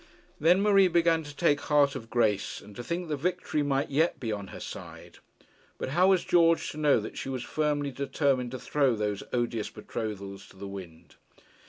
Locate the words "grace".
2.09-2.59